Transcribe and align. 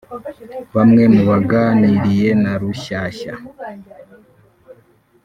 Bamwe 0.75 1.03
mu 1.13 1.21
baganiriye 1.29 2.29
na 2.43 2.53
Rushyashya 2.61 3.33